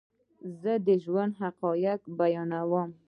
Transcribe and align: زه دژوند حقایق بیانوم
زه 0.61 0.73
دژوند 0.87 1.33
حقایق 1.41 1.99
بیانوم 2.19 2.89